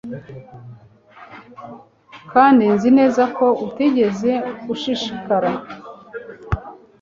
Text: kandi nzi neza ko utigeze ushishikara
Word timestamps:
kandi 2.31 2.63
nzi 2.73 2.89
neza 2.97 3.23
ko 3.37 3.45
utigeze 3.65 4.31
ushishikara 4.73 5.51